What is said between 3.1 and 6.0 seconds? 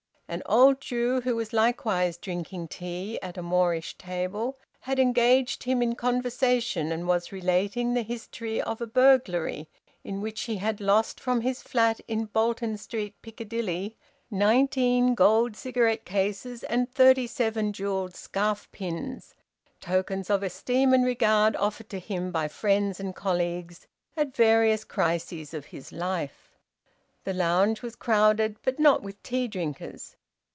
at a Moorish table, had engaged him in